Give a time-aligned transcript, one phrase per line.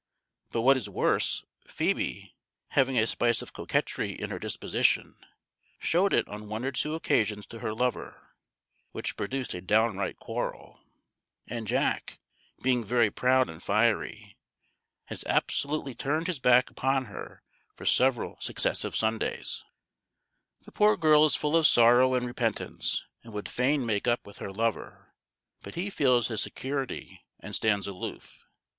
[0.51, 2.35] But what is worse, Phoebe,
[2.69, 5.15] having a spice of coquetry in her disposition,
[5.77, 8.33] showed it on one or two occasions to her lover,
[8.93, 10.79] which produced a downright quarrel;
[11.45, 12.17] and Jack,
[12.63, 14.39] being very proud and fiery,
[15.05, 17.43] has absolutely turned his back upon her
[17.75, 19.63] for several successive Sundays.
[19.63, 23.47] [Illustration: Jack Jilts Phoebe] The poor girl is full of sorrow and repentance, and would
[23.47, 25.13] fain make up with her lover;
[25.61, 28.47] but he feels his security, and stands aloof.